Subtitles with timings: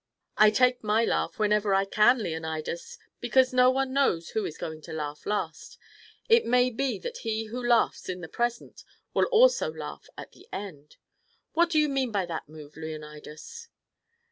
[0.35, 4.81] "I take my laugh whenever I can, Leonidas, because no one knows who is going
[4.81, 5.77] to laugh last.
[6.27, 8.83] It may be that he who laughs in the present
[9.13, 10.95] will also laugh at the end.
[11.53, 13.67] What do you mean by that move, Leonidas?"